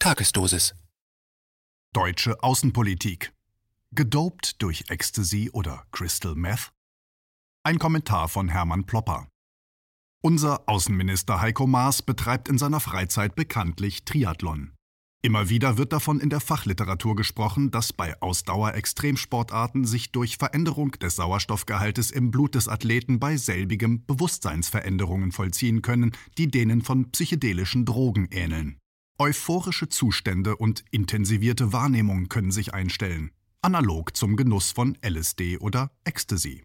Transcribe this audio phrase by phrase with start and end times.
[0.00, 0.76] Tagesdosis.
[1.92, 3.32] Deutsche Außenpolitik.
[3.90, 6.70] Gedopt durch Ecstasy oder Crystal Meth?
[7.64, 9.26] Ein Kommentar von Hermann Plopper.
[10.22, 14.72] Unser Außenminister Heiko Maas betreibt in seiner Freizeit bekanntlich Triathlon.
[15.20, 21.16] Immer wieder wird davon in der Fachliteratur gesprochen, dass bei Ausdauer-Extremsportarten sich durch Veränderung des
[21.16, 28.28] Sauerstoffgehaltes im Blut des Athleten bei selbigem Bewusstseinsveränderungen vollziehen können, die denen von psychedelischen Drogen
[28.30, 28.78] ähneln.
[29.20, 36.62] Euphorische Zustände und intensivierte Wahrnehmung können sich einstellen, analog zum Genuss von LSD oder Ecstasy.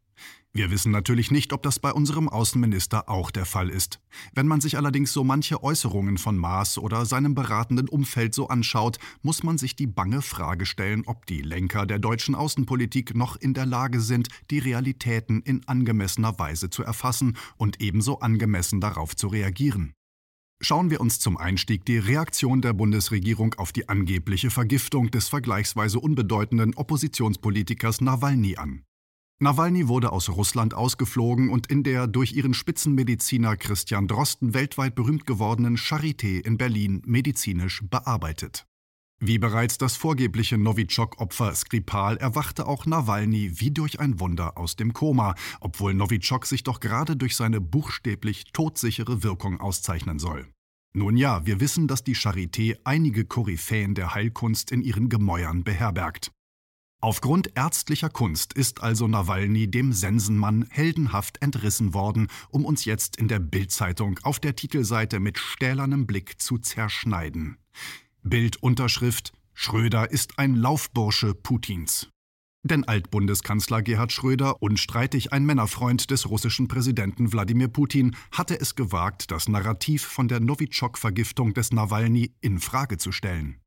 [0.51, 3.99] Wir wissen natürlich nicht, ob das bei unserem Außenminister auch der Fall ist.
[4.35, 8.99] Wenn man sich allerdings so manche Äußerungen von Maas oder seinem beratenden Umfeld so anschaut,
[9.23, 13.55] muss man sich die bange Frage stellen, ob die Lenker der deutschen Außenpolitik noch in
[13.55, 19.25] der Lage sind, die Realitäten in angemessener Weise zu erfassen und ebenso angemessen darauf zu
[19.25, 19.95] reagieren.
[20.65, 25.99] Schauen wir uns zum Einstieg die Reaktion der Bundesregierung auf die angebliche Vergiftung des vergleichsweise
[25.99, 28.83] unbedeutenden Oppositionspolitikers Nawalny an.
[29.39, 35.25] Nawalny wurde aus Russland ausgeflogen und in der durch ihren Spitzenmediziner Christian Drosten weltweit berühmt
[35.25, 38.65] gewordenen Charité in Berlin medizinisch bearbeitet.
[39.19, 44.93] Wie bereits das vorgebliche Novichok-Opfer Skripal erwachte auch Nawalny wie durch ein Wunder aus dem
[44.93, 50.52] Koma, obwohl Novichok sich doch gerade durch seine buchstäblich todsichere Wirkung auszeichnen soll.
[50.95, 56.31] Nun ja, wir wissen, dass die Charité einige Koryphäen der Heilkunst in ihren Gemäuern beherbergt.
[57.01, 63.27] Aufgrund ärztlicher Kunst ist also Nawalny dem Sensenmann heldenhaft entrissen worden, um uns jetzt in
[63.27, 67.57] der Bildzeitung auf der Titelseite mit stählernem Blick zu zerschneiden.
[68.21, 72.12] Bildunterschrift Schröder ist ein Laufbursche Putins.
[72.65, 79.31] Denn Altbundeskanzler Gerhard Schröder, unstreitig ein Männerfreund des russischen Präsidenten Wladimir Putin, hatte es gewagt,
[79.31, 83.59] das Narrativ von der Novichok-Vergiftung des Nawalny in Frage zu stellen.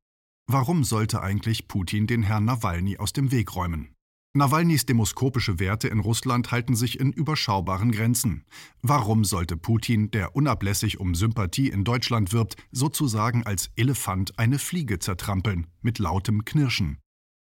[0.46, 3.92] Warum sollte eigentlich Putin den Herrn Nawalny aus dem Weg räumen?
[4.36, 8.44] Nawalnys demoskopische Werte in Russland halten sich in überschaubaren Grenzen.
[8.82, 14.98] Warum sollte Putin, der unablässig um Sympathie in Deutschland wirbt, sozusagen als Elefant eine Fliege
[14.98, 16.98] zertrampeln, mit lautem Knirschen?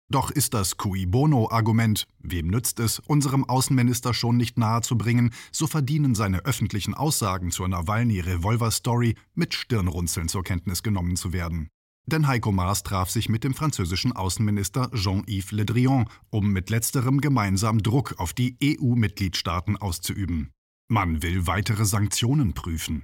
[0.10, 6.16] Doch ist das Cui Bono-Argument, wem nützt es, unserem Außenminister schon nicht nahezubringen, so verdienen
[6.16, 11.68] seine öffentlichen Aussagen zur Nawalny-Revolver-Story mit Stirnrunzeln zur Kenntnis genommen zu werden.
[12.06, 17.20] Denn Heiko Maas traf sich mit dem französischen Außenminister Jean-Yves Le Drian, um mit letzterem
[17.20, 20.52] gemeinsam Druck auf die EU-Mitgliedstaaten auszuüben.
[20.90, 23.04] Man will weitere Sanktionen prüfen.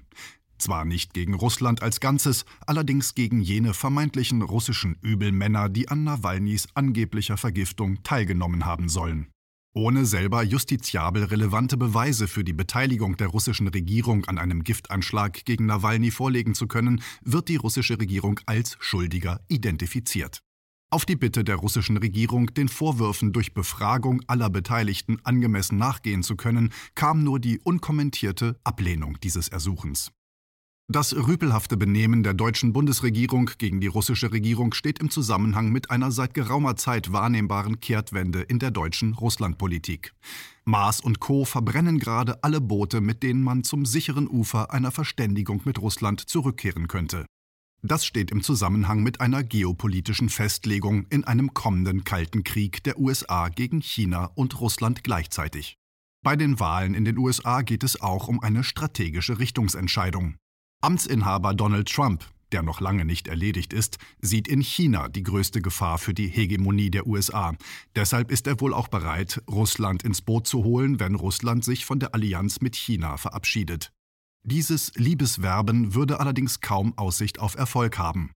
[0.63, 6.69] Zwar nicht gegen Russland als Ganzes, allerdings gegen jene vermeintlichen russischen Übelmänner, die an Nawalnys
[6.73, 9.27] angeblicher Vergiftung teilgenommen haben sollen.
[9.75, 15.65] Ohne selber justiziabel relevante Beweise für die Beteiligung der russischen Regierung an einem Giftanschlag gegen
[15.65, 20.39] Nawalny vorlegen zu können, wird die russische Regierung als Schuldiger identifiziert.
[20.91, 26.37] Auf die Bitte der russischen Regierung, den Vorwürfen durch Befragung aller Beteiligten angemessen nachgehen zu
[26.37, 30.13] können, kam nur die unkommentierte Ablehnung dieses Ersuchens.
[30.91, 36.11] Das rüpelhafte Benehmen der deutschen Bundesregierung gegen die russische Regierung steht im Zusammenhang mit einer
[36.11, 40.13] seit geraumer Zeit wahrnehmbaren Kehrtwende in der deutschen Russlandpolitik.
[40.65, 41.45] Maas und Co.
[41.45, 46.89] verbrennen gerade alle Boote, mit denen man zum sicheren Ufer einer Verständigung mit Russland zurückkehren
[46.89, 47.25] könnte.
[47.81, 53.47] Das steht im Zusammenhang mit einer geopolitischen Festlegung in einem kommenden Kalten Krieg der USA
[53.47, 55.77] gegen China und Russland gleichzeitig.
[56.23, 60.35] Bei den Wahlen in den USA geht es auch um eine strategische Richtungsentscheidung.
[60.83, 65.97] Amtsinhaber Donald Trump, der noch lange nicht erledigt ist, sieht in China die größte Gefahr
[65.97, 67.55] für die Hegemonie der USA.
[67.95, 71.99] Deshalb ist er wohl auch bereit, Russland ins Boot zu holen, wenn Russland sich von
[71.99, 73.93] der Allianz mit China verabschiedet.
[74.45, 78.31] Dieses Liebeswerben würde allerdings kaum Aussicht auf Erfolg haben.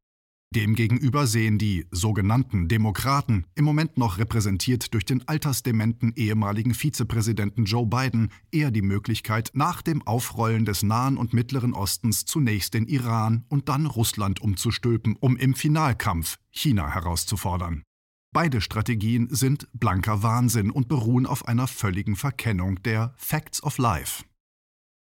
[0.56, 7.86] Demgegenüber sehen die sogenannten Demokraten, im Moment noch repräsentiert durch den altersdementen ehemaligen Vizepräsidenten Joe
[7.86, 13.44] Biden, eher die Möglichkeit, nach dem Aufrollen des Nahen und Mittleren Ostens zunächst den Iran
[13.50, 17.84] und dann Russland umzustülpen, um im Finalkampf China herauszufordern.
[18.34, 24.24] Beide Strategien sind blanker Wahnsinn und beruhen auf einer völligen Verkennung der Facts of Life.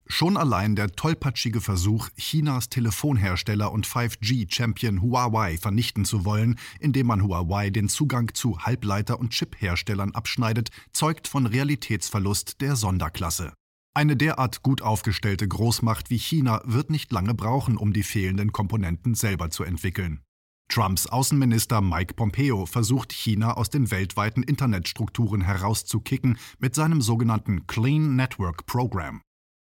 [0.10, 7.24] Schon allein der tollpatschige Versuch, Chinas Telefonhersteller und 5G-Champion Huawei vernichten zu wollen, indem man
[7.24, 13.54] Huawei den Zugang zu Halbleiter- und Chipherstellern abschneidet, zeugt von Realitätsverlust der Sonderklasse.
[13.94, 19.14] Eine derart gut aufgestellte Großmacht wie China wird nicht lange brauchen, um die fehlenden Komponenten
[19.14, 20.22] selber zu entwickeln.
[20.70, 28.16] Trumps Außenminister Mike Pompeo versucht China aus den weltweiten Internetstrukturen herauszukicken mit seinem sogenannten Clean
[28.16, 29.22] Network Program.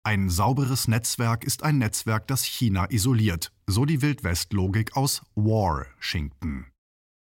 [0.09, 6.65] Ein sauberes Netzwerk ist ein Netzwerk, das China isoliert, so die Wildwest-Logik aus War-Schinkton.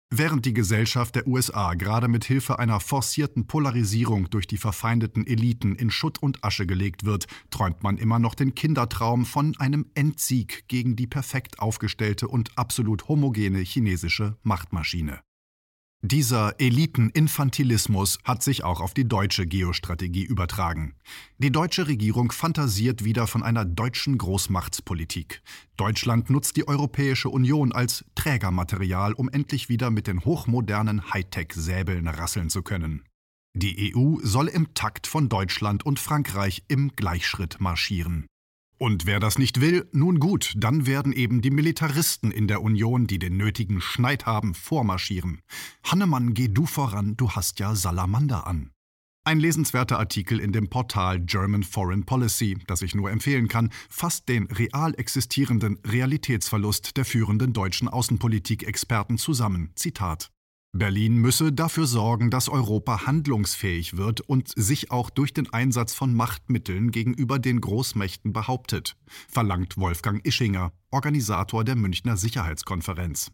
[0.09, 5.75] Während die Gesellschaft der USA gerade mit Hilfe einer forcierten Polarisierung durch die verfeindeten Eliten
[5.75, 10.63] in Schutt und Asche gelegt wird, träumt man immer noch den Kindertraum von einem Endsieg
[10.69, 15.19] gegen die perfekt aufgestellte und absolut homogene chinesische Machtmaschine.
[16.01, 20.95] Dieser Eliteninfantilismus hat sich auch auf die deutsche Geostrategie übertragen.
[21.39, 25.41] Die deutsche Regierung fantasiert wieder von einer deutschen Großmachtspolitik.
[25.75, 32.49] Deutschland nutzt die Europäische Union als Trägermaterial, um endlich wieder mit den hochmodernen Hightech-Säbeln rasseln
[32.49, 33.03] zu können.
[33.53, 38.25] Die EU soll im Takt von Deutschland und Frankreich im Gleichschritt marschieren.
[38.79, 43.07] Und wer das nicht will, nun gut, dann werden eben die Militaristen in der Union,
[43.07, 45.41] die den nötigen Schneid haben, vormarschieren.
[45.83, 48.71] Hannemann, geh du voran, du hast ja Salamander an.
[49.25, 54.29] Ein lesenswerter Artikel in dem Portal German Foreign Policy, das ich nur empfehlen kann, fasst
[54.29, 59.71] den real existierenden Realitätsverlust der führenden deutschen Außenpolitik-Experten zusammen.
[59.75, 60.31] Zitat
[60.71, 66.13] Berlin müsse dafür sorgen, dass Europa handlungsfähig wird und sich auch durch den Einsatz von
[66.13, 68.95] Machtmitteln gegenüber den Großmächten behauptet,
[69.27, 73.31] verlangt Wolfgang Ischinger, Organisator der Münchner Sicherheitskonferenz.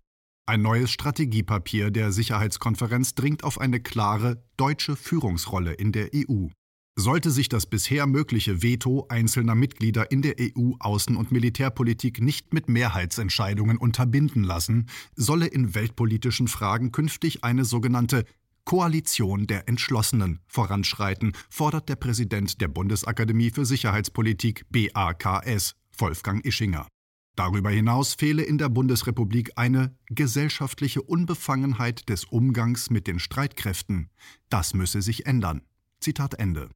[0.47, 6.47] Ein neues Strategiepapier der Sicherheitskonferenz dringt auf eine klare deutsche Führungsrolle in der EU.
[6.97, 12.69] Sollte sich das bisher mögliche Veto einzelner Mitglieder in der EU-Außen- und Militärpolitik nicht mit
[12.69, 18.23] Mehrheitsentscheidungen unterbinden lassen, solle in weltpolitischen Fragen künftig eine sogenannte
[18.63, 26.87] Koalition der Entschlossenen voranschreiten, fordert der Präsident der Bundesakademie für Sicherheitspolitik BAKS, Wolfgang Ischinger.
[27.35, 34.09] Darüber hinaus fehle in der Bundesrepublik eine gesellschaftliche Unbefangenheit des Umgangs mit den Streitkräften.
[34.47, 35.61] Das müsse sich ändern.
[35.99, 36.69] Zitat Ende.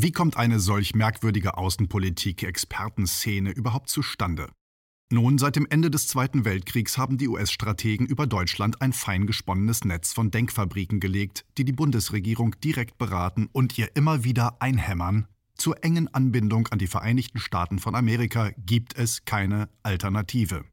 [0.00, 4.48] Wie kommt eine solch merkwürdige Außenpolitik-Expertenszene überhaupt zustande?
[5.10, 9.84] Nun, seit dem Ende des Zweiten Weltkriegs haben die US-Strategen über Deutschland ein fein gesponnenes
[9.84, 15.26] Netz von Denkfabriken gelegt, die die Bundesregierung direkt beraten und ihr immer wieder einhämmern.
[15.56, 20.64] Zur engen Anbindung an die Vereinigten Staaten von Amerika gibt es keine Alternative.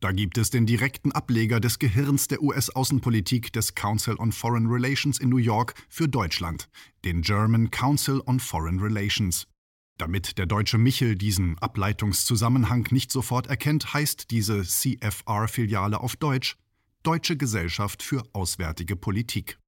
[0.00, 5.20] Da gibt es den direkten Ableger des Gehirns der US-Außenpolitik des Council on Foreign Relations
[5.20, 6.70] in New York für Deutschland,
[7.04, 9.46] den German Council on Foreign Relations.
[9.98, 16.56] Damit der deutsche Michel diesen Ableitungszusammenhang nicht sofort erkennt, heißt diese CFR-Filiale auf Deutsch
[17.02, 19.59] Deutsche Gesellschaft für Auswärtige Politik.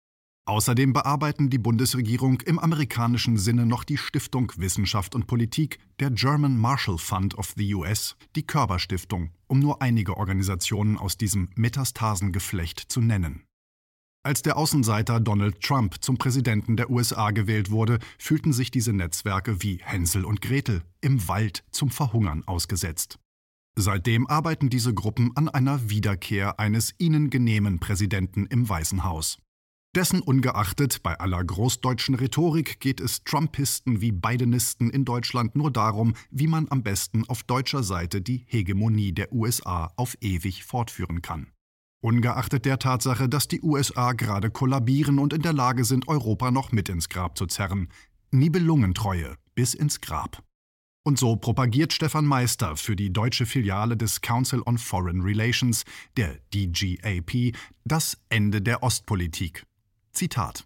[0.44, 6.59] Außerdem bearbeiten die Bundesregierung im amerikanischen Sinne noch die Stiftung Wissenschaft und Politik, der German
[6.59, 13.00] Marshall Fund of the US, die Körperstiftung, um nur einige Organisationen aus diesem Metastasengeflecht zu
[13.00, 13.44] nennen.
[14.25, 19.62] Als der Außenseiter Donald Trump zum Präsidenten der USA gewählt wurde, fühlten sich diese Netzwerke
[19.62, 23.19] wie Hänsel und Gretel im Wald zum Verhungern ausgesetzt.
[23.77, 29.39] Seitdem arbeiten diese Gruppen an einer Wiederkehr eines ihnen genehmen Präsidenten im Weißen Haus.
[29.94, 36.15] Dessen ungeachtet, bei aller großdeutschen Rhetorik geht es Trumpisten wie Bidenisten in Deutschland nur darum,
[36.31, 41.49] wie man am besten auf deutscher Seite die Hegemonie der USA auf ewig fortführen kann.
[42.00, 46.73] Ungeachtet der Tatsache, dass die USA gerade kollabieren und in der Lage sind, Europa noch
[46.73, 47.89] mit ins Grab zu zerren.
[48.31, 50.43] Nibelungentreue bis ins Grab.
[51.05, 55.85] Und so propagiert Stefan Meister für die deutsche Filiale des Council on Foreign Relations,
[56.17, 59.67] der DGAP, das Ende der Ostpolitik
[60.13, 60.65] Zitat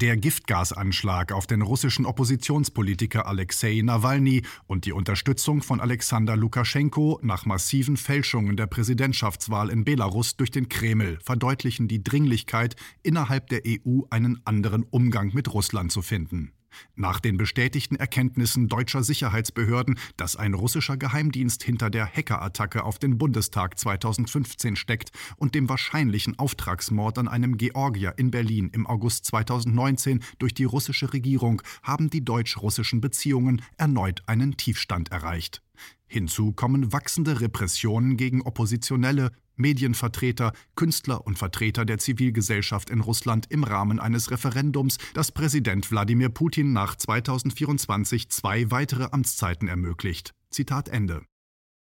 [0.00, 7.46] der Giftgasanschlag auf den russischen Oppositionspolitiker Alexei Nawalny und die Unterstützung von Alexander Lukaschenko nach
[7.46, 12.74] massiven Fälschungen der Präsidentschaftswahl in Belarus durch den Kreml verdeutlichen die Dringlichkeit,
[13.04, 16.52] innerhalb der EU einen anderen Umgang mit Russland zu finden.
[16.96, 23.18] Nach den bestätigten Erkenntnissen deutscher Sicherheitsbehörden, dass ein russischer Geheimdienst hinter der Hackerattacke auf den
[23.18, 30.22] Bundestag 2015 steckt und dem wahrscheinlichen Auftragsmord an einem Georgier in Berlin im August 2019
[30.38, 35.63] durch die russische Regierung, haben die deutsch-russischen Beziehungen erneut einen Tiefstand erreicht.
[36.14, 43.64] Hinzu kommen wachsende Repressionen gegen Oppositionelle, Medienvertreter, Künstler und Vertreter der Zivilgesellschaft in Russland im
[43.64, 50.34] Rahmen eines Referendums, das Präsident Wladimir Putin nach 2024 zwei weitere Amtszeiten ermöglicht.
[50.50, 51.22] Zitat Ende.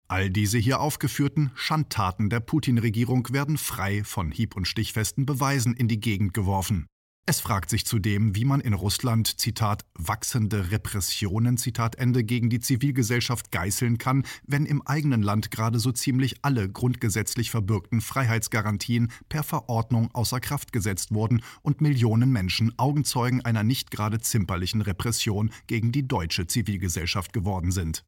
[0.10, 5.88] All diese hier aufgeführten Schandtaten der Putin-Regierung werden frei von hieb- und stichfesten Beweisen in
[5.88, 6.88] die Gegend geworfen.
[7.30, 12.60] Es fragt sich zudem, wie man in Russland, Zitat, wachsende Repressionen, Zitat Ende, gegen die
[12.60, 19.44] Zivilgesellschaft geißeln kann, wenn im eigenen Land gerade so ziemlich alle grundgesetzlich verbürgten Freiheitsgarantien per
[19.44, 25.92] Verordnung außer Kraft gesetzt wurden und Millionen Menschen Augenzeugen einer nicht gerade zimperlichen Repression gegen
[25.92, 28.06] die deutsche Zivilgesellschaft geworden sind.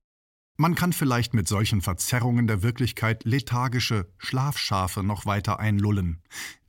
[0.62, 6.22] Man kann vielleicht mit solchen Verzerrungen der Wirklichkeit lethargische Schlafschafe noch weiter einlullen.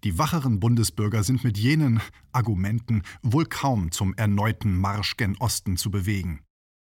[0.03, 2.01] Die wacheren Bundesbürger sind mit jenen
[2.33, 6.41] Argumenten wohl kaum zum erneuten Marsch gen Osten zu bewegen.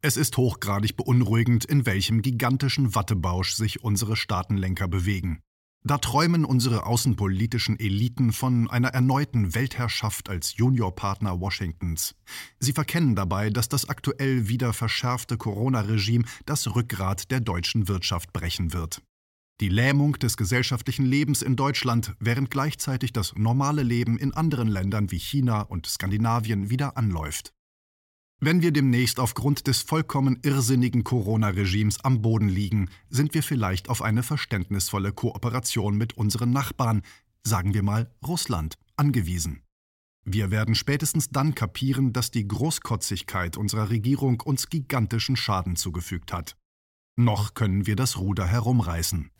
[0.02, 5.44] Es ist hochgradig beunruhigend, in welchem gigantischen Wattebausch sich unsere Staatenlenker bewegen.
[5.84, 12.16] Da träumen unsere außenpolitischen Eliten von einer erneuten Weltherrschaft als Juniorpartner Washingtons.
[12.60, 18.74] Sie verkennen dabei, dass das aktuell wieder verschärfte Corona-Regime das Rückgrat der deutschen Wirtschaft brechen
[18.74, 19.02] wird.
[19.60, 25.10] Die Lähmung des gesellschaftlichen Lebens in Deutschland, während gleichzeitig das normale Leben in anderen Ländern
[25.10, 27.54] wie China und Skandinavien wieder anläuft.
[28.40, 34.04] Wenn wir demnächst aufgrund des vollkommen irrsinnigen Corona-Regimes am Boden liegen, sind wir vielleicht auf
[34.04, 37.02] eine verständnisvolle Kooperation mit unseren Nachbarn,
[37.44, 39.64] sagen wir mal Russland, angewiesen.
[40.24, 46.58] Wir werden spätestens dann kapieren, dass die Großkotzigkeit unserer Regierung uns gigantischen Schaden zugefügt hat.
[47.16, 49.32] Noch können wir das Ruder herumreißen.